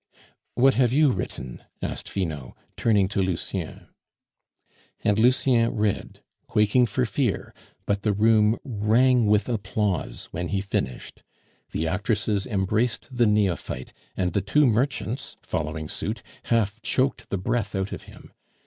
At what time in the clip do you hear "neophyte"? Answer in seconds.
13.27-13.93